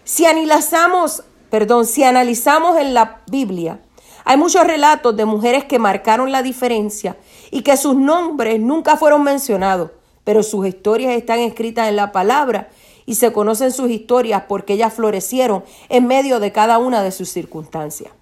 Si 0.02 0.26
analizamos, 0.26 1.22
perdón, 1.48 1.86
si 1.86 2.02
analizamos 2.02 2.76
en 2.76 2.92
la 2.92 3.20
Biblia, 3.30 3.78
hay 4.24 4.36
muchos 4.36 4.66
relatos 4.66 5.16
de 5.16 5.26
mujeres 5.26 5.64
que 5.64 5.78
marcaron 5.78 6.32
la 6.32 6.42
diferencia 6.42 7.16
y 7.52 7.62
que 7.62 7.76
sus 7.76 7.94
nombres 7.94 8.58
nunca 8.58 8.96
fueron 8.96 9.22
mencionados, 9.22 9.92
pero 10.24 10.42
sus 10.42 10.66
historias 10.66 11.12
están 11.12 11.38
escritas 11.38 11.88
en 11.88 11.94
la 11.94 12.10
palabra 12.10 12.68
y 13.06 13.16
se 13.16 13.32
conocen 13.32 13.72
sus 13.72 13.90
historias 13.90 14.44
porque 14.48 14.74
ellas 14.74 14.94
florecieron 14.94 15.64
en 15.88 16.06
medio 16.06 16.40
de 16.40 16.52
cada 16.52 16.78
una 16.78 17.02
de 17.02 17.12
sus 17.12 17.28
circunstancias. 17.28 18.12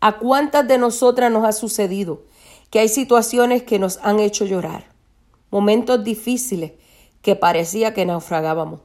¿A 0.00 0.18
cuántas 0.18 0.66
de 0.68 0.78
nosotras 0.78 1.30
nos 1.30 1.44
ha 1.44 1.52
sucedido 1.52 2.22
que 2.70 2.78
hay 2.78 2.88
situaciones 2.88 3.62
que 3.62 3.78
nos 3.78 3.98
han 4.02 4.20
hecho 4.20 4.44
llorar? 4.44 4.86
Momentos 5.50 6.04
difíciles 6.04 6.72
que 7.22 7.34
parecía 7.34 7.94
que 7.94 8.06
naufragábamos. 8.06 8.80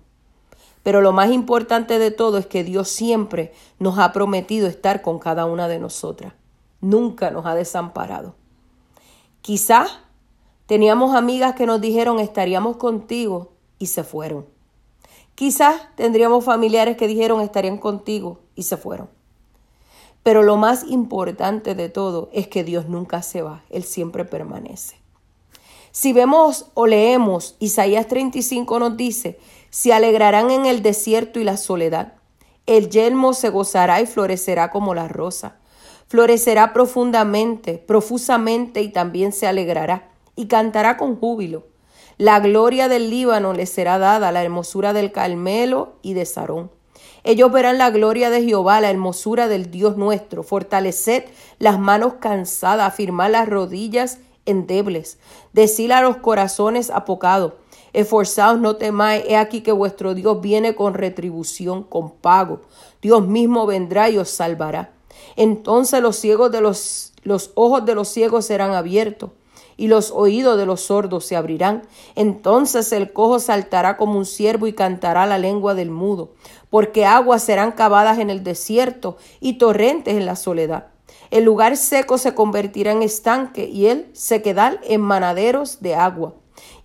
Pero 0.81 1.01
lo 1.01 1.13
más 1.13 1.31
importante 1.31 1.97
de 1.97 2.11
todo 2.11 2.37
es 2.37 2.45
que 2.45 2.63
Dios 2.63 2.89
siempre 2.89 3.53
nos 3.79 3.99
ha 3.99 4.11
prometido 4.11 4.67
estar 4.67 5.01
con 5.01 5.19
cada 5.19 5.45
una 5.45 5.67
de 5.67 5.79
nosotras. 5.79 6.33
Nunca 6.81 7.31
nos 7.31 7.45
ha 7.45 7.55
desamparado. 7.55 8.35
Quizás 9.41 9.99
teníamos 10.65 11.15
amigas 11.15 11.55
que 11.55 11.65
nos 11.65 11.79
dijeron 11.79 12.19
estaríamos 12.19 12.77
contigo 12.77 13.52
y 13.83 13.87
se 13.87 14.05
fueron. 14.05 14.45
Quizás 15.35 15.75
tendríamos 15.95 16.45
familiares 16.45 16.95
que 16.95 17.05
dijeron 17.05 17.41
estarían 17.41 17.77
contigo 17.77 18.39
y 18.55 18.63
se 18.63 18.77
fueron. 18.77 19.09
Pero 20.23 20.41
lo 20.41 20.55
más 20.55 20.85
importante 20.87 21.75
de 21.75 21.89
todo 21.89 22.29
es 22.31 22.47
que 22.47 22.63
Dios 22.63 22.87
nunca 22.87 23.21
se 23.21 23.41
va, 23.41 23.65
Él 23.69 23.83
siempre 23.83 24.23
permanece. 24.23 24.95
Si 25.91 26.13
vemos 26.13 26.67
o 26.75 26.87
leemos, 26.87 27.57
Isaías 27.59 28.07
35 28.07 28.79
nos 28.79 28.95
dice, 28.95 29.37
se 29.69 29.91
alegrarán 29.91 30.49
en 30.49 30.65
el 30.65 30.81
desierto 30.81 31.41
y 31.41 31.43
la 31.43 31.57
soledad. 31.57 32.13
El 32.65 32.89
yelmo 32.89 33.33
se 33.33 33.49
gozará 33.49 33.99
y 33.99 34.05
florecerá 34.05 34.71
como 34.71 34.95
la 34.95 35.09
rosa. 35.09 35.57
Florecerá 36.07 36.71
profundamente, 36.71 37.79
profusamente 37.79 38.81
y 38.81 38.93
también 38.93 39.33
se 39.33 39.45
alegrará 39.45 40.09
y 40.37 40.47
cantará 40.47 40.95
con 40.95 41.19
júbilo. 41.19 41.72
La 42.17 42.39
gloria 42.39 42.89
del 42.89 43.09
Líbano 43.09 43.53
le 43.53 43.65
será 43.65 43.97
dada, 43.97 44.31
la 44.31 44.43
hermosura 44.43 44.93
del 44.93 45.11
Carmelo 45.11 45.93
y 46.03 46.13
de 46.13 46.25
Sarón. 46.25 46.69
Ellos 47.23 47.51
verán 47.51 47.79
la 47.79 47.89
gloria 47.89 48.29
de 48.29 48.43
Jehová, 48.43 48.81
la 48.81 48.91
hermosura 48.91 49.47
del 49.47 49.71
Dios 49.71 49.97
nuestro. 49.97 50.43
Fortaleced 50.43 51.23
las 51.57 51.79
manos 51.79 52.15
cansadas, 52.19 52.87
afirmad 52.87 53.31
las 53.31 53.49
rodillas 53.49 54.19
endebles. 54.45 55.17
Decid 55.53 55.91
a 55.91 56.01
los 56.01 56.17
corazones 56.17 56.91
apocados. 56.91 57.53
Esforzaos, 57.93 58.59
no 58.59 58.75
temáis, 58.75 59.23
he 59.27 59.37
aquí 59.37 59.61
que 59.61 59.71
vuestro 59.71 60.13
Dios 60.13 60.41
viene 60.41 60.75
con 60.75 60.93
retribución, 60.93 61.83
con 61.83 62.11
pago. 62.11 62.61
Dios 63.01 63.25
mismo 63.27 63.65
vendrá 63.65 64.09
y 64.09 64.17
os 64.17 64.29
salvará. 64.29 64.91
Entonces 65.35 66.01
los 66.01 66.17
ciegos 66.17 66.51
de 66.51 66.61
los, 66.61 67.13
los 67.23 67.51
ojos 67.55 67.85
de 67.85 67.95
los 67.95 68.07
ciegos 68.09 68.45
serán 68.45 68.73
abiertos 68.73 69.31
y 69.83 69.87
los 69.87 70.11
oídos 70.11 70.57
de 70.57 70.65
los 70.65 70.79
sordos 70.79 71.25
se 71.25 71.35
abrirán. 71.35 71.81
Entonces 72.15 72.93
el 72.93 73.11
cojo 73.11 73.39
saltará 73.39 73.97
como 73.97 74.17
un 74.17 74.25
ciervo 74.25 74.65
y 74.65 74.71
cantará 74.71 75.25
la 75.25 75.37
lengua 75.37 75.75
del 75.75 75.91
mudo, 75.91 76.31
porque 76.69 77.05
aguas 77.05 77.43
serán 77.43 77.73
cavadas 77.73 78.17
en 78.19 78.29
el 78.29 78.45
desierto 78.45 79.17
y 79.41 79.57
torrentes 79.57 80.15
en 80.15 80.25
la 80.25 80.37
soledad. 80.37 80.87
El 81.31 81.43
lugar 81.43 81.75
seco 81.75 82.17
se 82.17 82.33
convertirá 82.33 82.93
en 82.93 83.03
estanque 83.03 83.65
y 83.65 83.87
el 83.87 84.09
sequedal 84.13 84.79
en 84.83 85.01
manaderos 85.01 85.81
de 85.81 85.95
agua. 85.95 86.35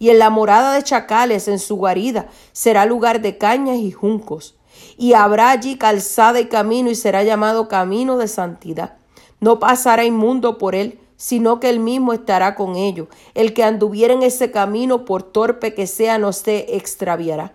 Y 0.00 0.10
en 0.10 0.18
la 0.18 0.28
morada 0.28 0.72
de 0.72 0.82
chacales, 0.82 1.46
en 1.46 1.60
su 1.60 1.76
guarida, 1.76 2.26
será 2.50 2.84
lugar 2.84 3.20
de 3.20 3.38
cañas 3.38 3.76
y 3.76 3.92
juncos. 3.92 4.56
Y 4.96 5.12
habrá 5.12 5.50
allí 5.50 5.78
calzada 5.78 6.40
y 6.40 6.46
camino 6.46 6.90
y 6.90 6.96
será 6.96 7.22
llamado 7.22 7.68
camino 7.68 8.16
de 8.16 8.26
santidad. 8.26 8.96
No 9.38 9.60
pasará 9.60 10.04
inmundo 10.04 10.58
por 10.58 10.74
él, 10.74 10.98
sino 11.18 11.58
que 11.58 11.68
él 11.68 11.80
mismo 11.80 12.14
estará 12.14 12.54
con 12.54 12.76
ellos. 12.76 13.08
El 13.34 13.52
que 13.52 13.64
anduviera 13.64 14.14
en 14.14 14.22
ese 14.22 14.50
camino, 14.50 15.04
por 15.04 15.24
torpe 15.24 15.74
que 15.74 15.86
sea, 15.86 16.16
no 16.16 16.32
se 16.32 16.76
extraviará. 16.76 17.52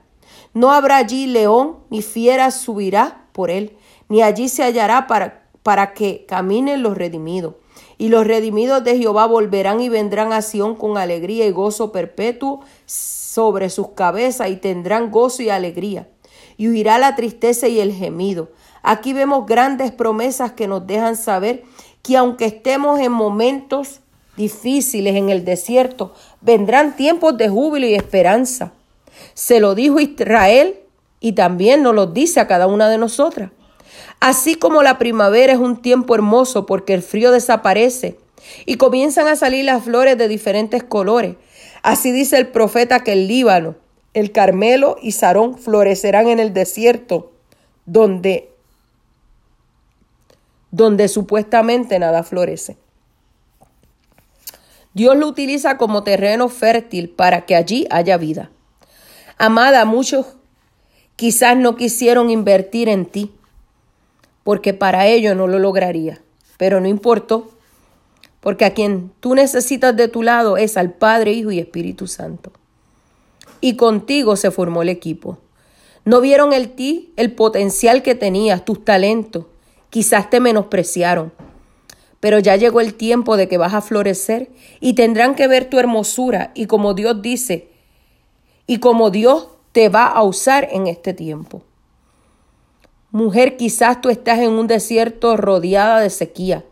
No 0.53 0.71
habrá 0.71 0.97
allí 0.97 1.25
león, 1.25 1.77
ni 1.89 2.01
fiera 2.03 2.51
subirá 2.51 3.25
por 3.31 3.49
él, 3.49 3.75
ni 4.09 4.21
allí 4.21 4.49
se 4.49 4.63
hallará 4.63 5.07
para, 5.07 5.47
para 5.63 5.93
que 5.93 6.25
caminen 6.27 6.83
los 6.83 6.95
redimidos. 6.95 7.55
Y 7.97 8.09
los 8.09 8.27
redimidos 8.27 8.83
de 8.83 8.97
Jehová 8.97 9.27
volverán 9.27 9.79
y 9.79 9.87
vendrán 9.87 10.33
a 10.33 10.41
Sión 10.41 10.75
con 10.75 10.97
alegría 10.97 11.47
y 11.47 11.51
gozo 11.51 11.93
perpetuo 11.93 12.59
sobre 12.85 13.69
sus 13.69 13.89
cabezas 13.91 14.49
y 14.49 14.57
tendrán 14.57 15.09
gozo 15.09 15.41
y 15.41 15.49
alegría. 15.49 16.09
Y 16.57 16.67
huirá 16.67 16.97
la 16.97 17.15
tristeza 17.15 17.69
y 17.69 17.79
el 17.79 17.93
gemido. 17.93 18.51
Aquí 18.83 19.13
vemos 19.13 19.45
grandes 19.45 19.91
promesas 19.91 20.51
que 20.51 20.67
nos 20.67 20.85
dejan 20.85 21.15
saber 21.15 21.63
que 22.03 22.17
aunque 22.17 22.45
estemos 22.45 22.99
en 22.99 23.11
momentos 23.11 24.01
difíciles 24.35 25.15
en 25.15 25.29
el 25.29 25.45
desierto, 25.45 26.13
vendrán 26.41 26.95
tiempos 26.95 27.37
de 27.37 27.49
júbilo 27.49 27.87
y 27.87 27.95
esperanza. 27.95 28.73
Se 29.33 29.59
lo 29.59 29.73
dijo 29.73 29.99
Israel 29.99 30.79
y 31.21 31.31
también 31.31 31.81
nos 31.81 31.95
lo 31.95 32.07
dice 32.07 32.41
a 32.41 32.47
cada 32.47 32.67
una 32.67 32.89
de 32.89 32.97
nosotras. 32.97 33.51
Así 34.19 34.55
como 34.55 34.83
la 34.83 34.97
primavera 34.97 35.53
es 35.53 35.59
un 35.59 35.81
tiempo 35.81 36.13
hermoso 36.15 36.65
porque 36.65 36.93
el 36.93 37.01
frío 37.01 37.31
desaparece 37.31 38.17
y 38.65 38.75
comienzan 38.75 39.27
a 39.27 39.37
salir 39.37 39.63
las 39.63 39.83
flores 39.83 40.17
de 40.17 40.27
diferentes 40.27 40.83
colores, 40.83 41.37
así 41.81 42.11
dice 42.11 42.37
el 42.37 42.47
profeta 42.47 43.03
que 43.03 43.13
el 43.13 43.27
Líbano, 43.27 43.75
el 44.13 44.31
Carmelo 44.33 44.97
y 45.01 45.13
Sarón 45.13 45.57
florecerán 45.57 46.27
en 46.27 46.39
el 46.39 46.53
desierto, 46.53 47.31
donde 47.85 48.52
donde 50.73 51.07
supuestamente 51.07 51.99
nada 51.99 52.23
florece. 52.23 52.77
Dios 54.95 55.15
lo 55.15 55.27
utiliza 55.27 55.77
como 55.77 56.03
terreno 56.03 56.49
fértil 56.49 57.09
para 57.09 57.45
que 57.45 57.55
allí 57.55 57.85
haya 57.91 58.17
vida. 58.17 58.49
Amada, 59.37 59.85
muchos 59.85 60.25
quizás 61.15 61.55
no 61.55 61.75
quisieron 61.75 62.31
invertir 62.31 62.89
en 62.89 63.05
ti, 63.05 63.31
porque 64.43 64.73
para 64.73 65.05
ello 65.05 65.35
no 65.35 65.47
lo 65.47 65.59
lograría, 65.59 66.23
pero 66.57 66.81
no 66.81 66.87
importó, 66.87 67.51
porque 68.39 68.65
a 68.65 68.73
quien 68.73 69.11
tú 69.19 69.35
necesitas 69.35 69.95
de 69.95 70.07
tu 70.07 70.23
lado 70.23 70.57
es 70.57 70.75
al 70.75 70.91
Padre, 70.91 71.33
Hijo 71.33 71.51
y 71.51 71.59
Espíritu 71.59 72.07
Santo. 72.07 72.51
Y 73.61 73.75
contigo 73.75 74.35
se 74.37 74.49
formó 74.49 74.81
el 74.81 74.89
equipo. 74.89 75.37
No 76.03 76.19
vieron 76.19 76.51
en 76.51 76.75
ti 76.75 77.13
el 77.15 77.31
potencial 77.31 78.01
que 78.01 78.15
tenías, 78.15 78.65
tus 78.65 78.83
talentos, 78.83 79.45
Quizás 79.93 80.31
te 80.31 80.39
menospreciaron, 80.39 81.31
pero 82.19 82.39
ya 82.39 82.55
llegó 82.55 82.81
el 82.81 82.95
tiempo 82.95 83.37
de 83.37 83.47
que 83.47 83.59
vas 83.59 83.75
a 83.75 83.81
florecer 83.81 84.49
y 84.79 84.93
tendrán 84.93 85.35
que 85.35 85.47
ver 85.47 85.69
tu 85.69 85.77
hermosura 85.77 86.49
y 86.55 86.65
como 86.65 86.95
Dios 86.95 87.21
dice, 87.21 87.69
y 88.65 88.79
como 88.79 89.11
Dios 89.11 89.49
te 89.71 89.89
va 89.89 90.07
a 90.07 90.23
usar 90.23 90.67
en 90.71 90.87
este 90.87 91.13
tiempo. 91.13 91.61
Mujer, 93.11 93.55
quizás 93.55 94.01
tú 94.01 94.09
estás 94.09 94.39
en 94.39 94.53
un 94.53 94.65
desierto 94.65 95.37
rodeada 95.37 95.99
de 95.99 96.09
sequía, 96.09 96.65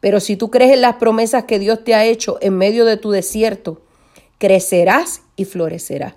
pero 0.00 0.18
si 0.18 0.34
tú 0.34 0.50
crees 0.50 0.72
en 0.72 0.80
las 0.80 0.96
promesas 0.96 1.44
que 1.44 1.60
Dios 1.60 1.84
te 1.84 1.94
ha 1.94 2.04
hecho 2.04 2.38
en 2.40 2.58
medio 2.58 2.86
de 2.86 2.96
tu 2.96 3.12
desierto, 3.12 3.82
crecerás 4.38 5.22
y 5.36 5.44
florecerás. 5.44 6.14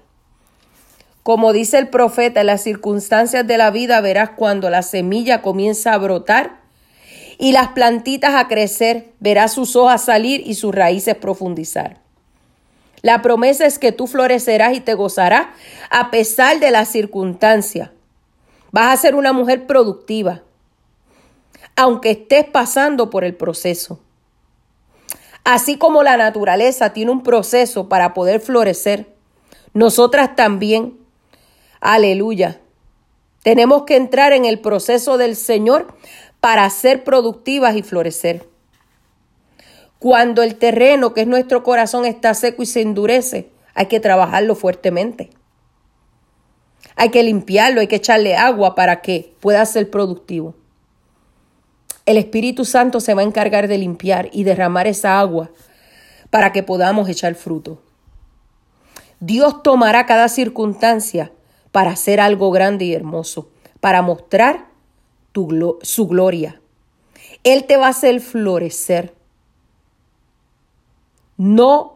Como 1.24 1.54
dice 1.54 1.78
el 1.78 1.88
profeta, 1.88 2.42
en 2.42 2.48
las 2.48 2.62
circunstancias 2.62 3.48
de 3.48 3.58
la 3.58 3.72
vida 3.72 4.02
verás 4.02 4.32
cuando 4.32 4.70
la 4.70 4.84
semilla 4.84 5.42
comienza 5.42 5.94
a 5.94 5.98
brotar 5.98 6.60
y 7.40 7.54
las 7.54 7.70
plantitas 7.70 8.36
a 8.36 8.50
crecer, 8.50 9.12
verás 9.22 9.54
sus 9.54 9.78
hojas 9.78 10.04
salir 10.04 10.44
y 10.46 10.56
sus 10.56 10.76
raíces 10.76 11.16
profundizar. 11.16 12.02
La 13.02 13.22
promesa 13.22 13.66
es 13.66 13.80
que 13.80 13.94
tú 13.94 14.08
florecerás 14.08 14.76
y 14.76 14.82
te 14.82 14.94
gozarás 14.94 15.48
a 15.90 16.12
pesar 16.12 16.60
de 16.60 16.72
las 16.72 16.90
circunstancias. 16.90 17.90
Vas 18.72 18.94
a 18.94 19.02
ser 19.02 19.16
una 19.16 19.34
mujer 19.34 19.66
productiva, 19.66 20.42
aunque 21.76 22.12
estés 22.12 22.46
pasando 22.46 23.10
por 23.10 23.24
el 23.24 23.36
proceso. 23.36 24.00
Así 25.44 25.78
como 25.78 26.04
la 26.04 26.18
naturaleza 26.18 26.94
tiene 26.94 27.12
un 27.12 27.24
proceso 27.24 27.90
para 27.90 28.14
poder 28.14 28.40
florecer, 28.40 29.14
nosotras 29.74 30.36
también 30.36 31.03
Aleluya. 31.86 32.62
Tenemos 33.44 33.84
que 33.84 33.98
entrar 33.98 34.32
en 34.32 34.46
el 34.46 34.60
proceso 34.60 35.18
del 35.18 35.36
Señor 35.36 35.94
para 36.40 36.70
ser 36.70 37.04
productivas 37.04 37.76
y 37.76 37.84
florecer. 37.84 38.48
Cuando 40.00 40.44
el 40.44 40.56
terreno, 40.56 41.14
que 41.14 41.22
es 41.22 41.28
nuestro 41.28 41.62
corazón, 41.62 42.06
está 42.06 42.36
seco 42.36 42.64
y 42.64 42.68
se 42.68 42.80
endurece, 42.80 43.50
hay 43.74 43.88
que 43.88 44.00
trabajarlo 44.00 44.56
fuertemente. 44.56 45.30
Hay 46.96 47.10
que 47.10 47.22
limpiarlo, 47.22 47.82
hay 47.82 47.88
que 47.88 47.98
echarle 47.98 48.38
agua 48.38 48.76
para 48.76 49.02
que 49.02 49.36
pueda 49.42 49.66
ser 49.66 49.90
productivo. 49.90 50.56
El 52.06 52.16
Espíritu 52.16 52.64
Santo 52.64 53.02
se 53.02 53.14
va 53.14 53.24
a 53.24 53.26
encargar 53.26 53.68
de 53.68 53.78
limpiar 53.78 54.30
y 54.32 54.46
derramar 54.46 54.88
esa 54.88 55.20
agua 55.20 55.52
para 56.30 56.54
que 56.54 56.64
podamos 56.64 57.10
echar 57.10 57.36
fruto. 57.36 57.82
Dios 59.20 59.64
tomará 59.64 60.06
cada 60.06 60.30
circunstancia 60.30 61.34
para 61.74 61.90
hacer 61.90 62.22
algo 62.22 62.52
grande 62.52 62.86
y 62.86 62.94
hermoso, 62.94 63.50
para 63.82 64.04
mostrar 64.04 64.68
tu, 65.32 65.80
su 65.82 66.08
gloria. 66.08 66.62
Él 67.44 67.66
te 67.66 67.78
va 67.78 67.88
a 67.88 67.90
hacer 67.90 68.22
florecer. 68.22 69.16
No 71.36 71.96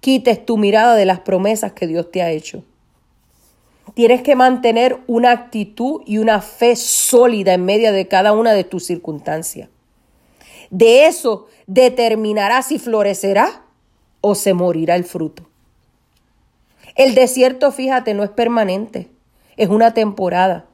quites 0.00 0.44
tu 0.44 0.58
mirada 0.58 0.96
de 0.96 1.06
las 1.06 1.20
promesas 1.20 1.72
que 1.72 1.86
Dios 1.86 2.10
te 2.10 2.20
ha 2.20 2.30
hecho. 2.30 2.62
Tienes 3.94 4.20
que 4.20 4.36
mantener 4.36 5.00
una 5.06 5.30
actitud 5.30 6.02
y 6.04 6.18
una 6.18 6.42
fe 6.42 6.76
sólida 6.76 7.54
en 7.54 7.64
medio 7.64 7.90
de 7.90 8.06
cada 8.06 8.32
una 8.32 8.52
de 8.52 8.64
tus 8.64 8.84
circunstancias. 8.84 9.70
De 10.68 11.06
eso 11.06 11.46
determinará 11.66 12.60
si 12.60 12.78
florecerá 12.78 13.64
o 14.20 14.34
se 14.34 14.52
morirá 14.52 14.94
el 14.94 15.04
fruto. 15.04 15.48
El 16.94 17.14
desierto, 17.14 17.72
fíjate, 17.72 18.14
no 18.14 18.22
es 18.22 18.30
permanente, 18.30 19.10
es 19.56 19.68
una 19.68 19.94
temporada. 19.94 20.66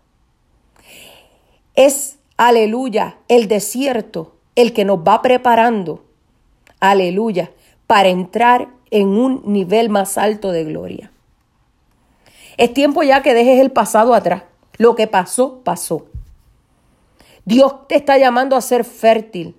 Es, 1.74 2.18
aleluya, 2.36 3.18
el 3.28 3.48
desierto 3.48 4.36
el 4.54 4.72
que 4.72 4.84
nos 4.84 4.98
va 4.98 5.22
preparando 5.22 6.04
aleluya, 6.80 7.52
para 7.86 8.08
entrar 8.08 8.68
en 8.90 9.08
un 9.08 9.42
nivel 9.44 9.90
más 9.90 10.18
alto 10.18 10.50
de 10.50 10.64
gloria. 10.64 11.12
Es 12.56 12.74
tiempo 12.74 13.02
ya 13.02 13.22
que 13.22 13.34
dejes 13.34 13.60
el 13.60 13.70
pasado 13.70 14.14
atrás. 14.14 14.44
Lo 14.78 14.96
que 14.96 15.06
pasó, 15.06 15.60
pasó. 15.62 16.06
Dios 17.44 17.86
te 17.88 17.96
está 17.96 18.18
llamando 18.18 18.56
a 18.56 18.60
ser 18.60 18.84
fértil 18.84 19.56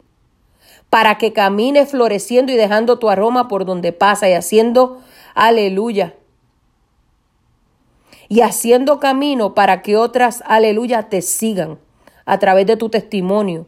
para 0.90 1.18
que 1.18 1.32
camines 1.32 1.90
floreciendo 1.90 2.52
y 2.52 2.56
dejando 2.56 3.00
tu 3.00 3.10
aroma 3.10 3.48
por 3.48 3.66
donde 3.66 3.94
pasa 3.94 4.30
y 4.30 4.34
haciendo, 4.34 5.02
aleluya, 5.36 6.16
y 8.32 8.40
haciendo 8.40 9.02
camino 9.02 9.54
para 9.54 9.82
que 9.82 9.98
otras, 9.98 10.42
aleluya, 10.46 11.10
te 11.10 11.22
sigan 11.22 11.80
a 12.26 12.40
través 12.40 12.66
de 12.66 12.78
tu 12.78 12.88
testimonio, 12.88 13.68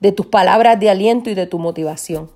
de 0.00 0.12
tus 0.12 0.26
palabras 0.26 0.78
de 0.78 0.90
aliento 0.90 1.30
y 1.30 1.34
de 1.34 1.46
tu 1.46 1.58
motivación. 1.58 2.30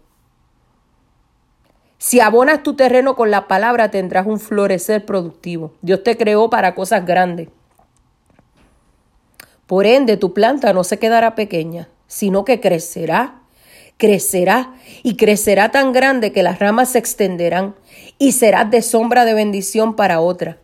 Si 1.98 2.18
abonas 2.18 2.62
tu 2.62 2.76
terreno 2.76 3.14
con 3.14 3.30
la 3.30 3.46
palabra, 3.46 3.90
tendrás 3.90 4.26
un 4.26 4.40
florecer 4.40 5.04
productivo. 5.04 5.74
Dios 5.82 6.02
te 6.02 6.16
creó 6.16 6.48
para 6.48 6.74
cosas 6.74 7.04
grandes. 7.04 7.50
Por 9.66 9.84
ende, 9.84 10.16
tu 10.16 10.32
planta 10.32 10.72
no 10.72 10.82
se 10.82 10.98
quedará 10.98 11.34
pequeña, 11.34 11.90
sino 12.06 12.46
que 12.46 12.58
crecerá, 12.58 13.42
crecerá 13.98 14.72
y 15.02 15.18
crecerá 15.18 15.70
tan 15.70 15.92
grande 15.92 16.32
que 16.32 16.42
las 16.42 16.58
ramas 16.58 16.92
se 16.92 17.00
extenderán 17.00 17.74
y 18.16 18.32
serás 18.32 18.70
de 18.70 18.80
sombra 18.80 19.26
de 19.26 19.34
bendición 19.34 19.94
para 19.94 20.20
otra. 20.20 20.63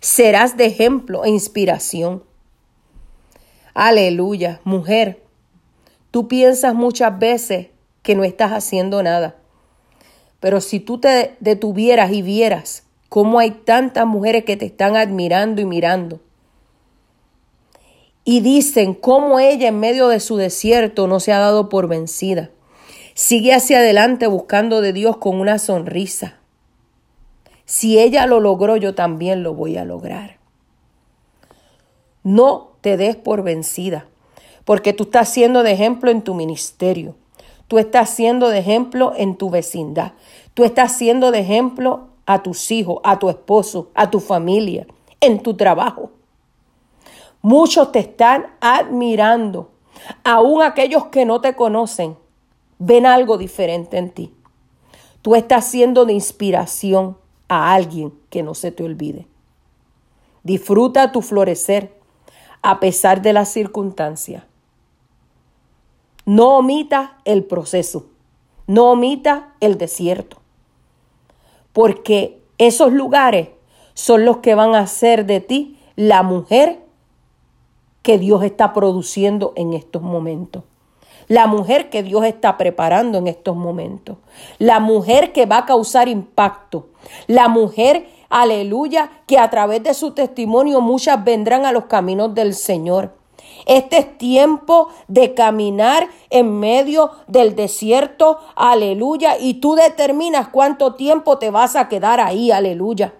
Serás 0.00 0.56
de 0.56 0.66
ejemplo 0.66 1.24
e 1.24 1.30
inspiración. 1.30 2.22
Aleluya, 3.74 4.60
mujer. 4.64 5.22
Tú 6.10 6.28
piensas 6.28 6.74
muchas 6.74 7.18
veces 7.18 7.68
que 8.02 8.14
no 8.14 8.24
estás 8.24 8.52
haciendo 8.52 9.02
nada. 9.02 9.36
Pero 10.40 10.60
si 10.60 10.80
tú 10.80 10.98
te 10.98 11.36
detuvieras 11.40 12.12
y 12.12 12.22
vieras 12.22 12.84
cómo 13.08 13.38
hay 13.38 13.50
tantas 13.50 14.06
mujeres 14.06 14.44
que 14.44 14.56
te 14.56 14.66
están 14.66 14.96
admirando 14.96 15.60
y 15.60 15.64
mirando, 15.64 16.20
y 18.24 18.40
dicen 18.40 18.94
cómo 18.94 19.38
ella 19.38 19.68
en 19.68 19.78
medio 19.78 20.08
de 20.08 20.20
su 20.20 20.36
desierto 20.36 21.06
no 21.06 21.20
se 21.20 21.32
ha 21.32 21.38
dado 21.38 21.68
por 21.68 21.86
vencida. 21.86 22.50
Sigue 23.14 23.54
hacia 23.54 23.78
adelante 23.78 24.26
buscando 24.26 24.80
de 24.80 24.92
Dios 24.92 25.16
con 25.16 25.40
una 25.40 25.58
sonrisa. 25.58 26.40
Si 27.66 27.98
ella 27.98 28.26
lo 28.26 28.40
logró, 28.40 28.76
yo 28.76 28.94
también 28.94 29.42
lo 29.42 29.52
voy 29.52 29.76
a 29.76 29.84
lograr. 29.84 30.38
No 32.22 32.70
te 32.80 32.96
des 32.96 33.16
por 33.16 33.42
vencida, 33.42 34.06
porque 34.64 34.92
tú 34.92 35.04
estás 35.04 35.28
siendo 35.28 35.62
de 35.62 35.72
ejemplo 35.72 36.10
en 36.10 36.22
tu 36.22 36.34
ministerio. 36.34 37.16
Tú 37.68 37.78
estás 37.78 38.10
siendo 38.10 38.48
de 38.48 38.58
ejemplo 38.58 39.12
en 39.16 39.36
tu 39.36 39.50
vecindad. 39.50 40.12
Tú 40.54 40.64
estás 40.64 40.92
siendo 40.92 41.32
de 41.32 41.40
ejemplo 41.40 42.08
a 42.24 42.42
tus 42.42 42.70
hijos, 42.70 43.00
a 43.02 43.18
tu 43.18 43.28
esposo, 43.28 43.90
a 43.94 44.10
tu 44.10 44.20
familia, 44.20 44.86
en 45.20 45.42
tu 45.42 45.54
trabajo. 45.54 46.10
Muchos 47.42 47.90
te 47.90 47.98
están 47.98 48.46
admirando. 48.60 49.70
Aún 50.22 50.62
aquellos 50.62 51.06
que 51.06 51.24
no 51.24 51.40
te 51.40 51.54
conocen 51.54 52.16
ven 52.78 53.06
algo 53.06 53.38
diferente 53.38 53.98
en 53.98 54.10
ti. 54.10 54.32
Tú 55.22 55.34
estás 55.34 55.64
siendo 55.64 56.04
de 56.04 56.12
inspiración 56.12 57.16
a 57.48 57.72
alguien 57.74 58.12
que 58.30 58.42
no 58.42 58.54
se 58.54 58.72
te 58.72 58.84
olvide. 58.84 59.26
Disfruta 60.42 61.12
tu 61.12 61.22
florecer 61.22 61.96
a 62.62 62.80
pesar 62.80 63.22
de 63.22 63.32
las 63.32 63.48
circunstancias. 63.48 64.44
No 66.24 66.58
omita 66.58 67.18
el 67.24 67.44
proceso, 67.44 68.06
no 68.66 68.92
omita 68.92 69.54
el 69.60 69.78
desierto, 69.78 70.38
porque 71.72 72.42
esos 72.58 72.92
lugares 72.92 73.50
son 73.94 74.24
los 74.24 74.38
que 74.38 74.54
van 74.54 74.74
a 74.74 74.80
hacer 74.80 75.26
de 75.26 75.40
ti 75.40 75.78
la 75.94 76.22
mujer 76.22 76.80
que 78.02 78.18
Dios 78.18 78.42
está 78.42 78.72
produciendo 78.72 79.52
en 79.56 79.72
estos 79.72 80.02
momentos. 80.02 80.64
La 81.28 81.46
mujer 81.46 81.90
que 81.90 82.02
Dios 82.02 82.24
está 82.24 82.56
preparando 82.56 83.18
en 83.18 83.26
estos 83.26 83.56
momentos. 83.56 84.18
La 84.58 84.80
mujer 84.80 85.32
que 85.32 85.46
va 85.46 85.58
a 85.58 85.66
causar 85.66 86.08
impacto. 86.08 86.88
La 87.26 87.48
mujer, 87.48 88.08
aleluya, 88.28 89.10
que 89.26 89.38
a 89.38 89.50
través 89.50 89.82
de 89.82 89.94
su 89.94 90.12
testimonio 90.12 90.80
muchas 90.80 91.24
vendrán 91.24 91.66
a 91.66 91.72
los 91.72 91.84
caminos 91.84 92.34
del 92.34 92.54
Señor. 92.54 93.14
Este 93.64 93.98
es 93.98 94.18
tiempo 94.18 94.88
de 95.08 95.34
caminar 95.34 96.08
en 96.30 96.58
medio 96.60 97.10
del 97.26 97.56
desierto, 97.56 98.38
aleluya, 98.54 99.38
y 99.38 99.54
tú 99.54 99.74
determinas 99.74 100.48
cuánto 100.48 100.94
tiempo 100.94 101.38
te 101.38 101.50
vas 101.50 101.74
a 101.74 101.88
quedar 101.88 102.20
ahí, 102.20 102.50
aleluya. 102.50 103.14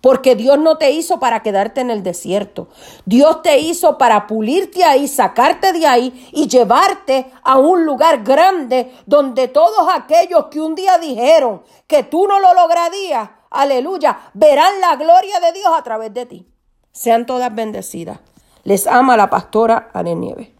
Porque 0.00 0.36
Dios 0.36 0.58
no 0.58 0.78
te 0.78 0.90
hizo 0.90 1.18
para 1.18 1.42
quedarte 1.42 1.80
en 1.80 1.90
el 1.90 2.02
desierto. 2.02 2.68
Dios 3.04 3.42
te 3.42 3.58
hizo 3.58 3.98
para 3.98 4.26
pulirte 4.26 4.84
ahí, 4.84 5.08
sacarte 5.08 5.72
de 5.72 5.86
ahí 5.86 6.28
y 6.32 6.48
llevarte 6.48 7.30
a 7.42 7.58
un 7.58 7.84
lugar 7.84 8.22
grande 8.22 8.92
donde 9.06 9.48
todos 9.48 9.88
aquellos 9.94 10.46
que 10.46 10.60
un 10.60 10.74
día 10.74 10.98
dijeron 10.98 11.62
que 11.86 12.02
tú 12.02 12.26
no 12.26 12.40
lo 12.40 12.54
lograrías, 12.54 13.30
aleluya, 13.50 14.18
verán 14.34 14.80
la 14.80 14.96
gloria 14.96 15.40
de 15.40 15.52
Dios 15.52 15.72
a 15.76 15.82
través 15.82 16.12
de 16.12 16.26
ti. 16.26 16.46
Sean 16.92 17.26
todas 17.26 17.54
bendecidas. 17.54 18.20
Les 18.64 18.86
ama 18.86 19.16
la 19.16 19.30
pastora 19.30 19.90
Ana 19.92 20.14
Nieves. 20.14 20.55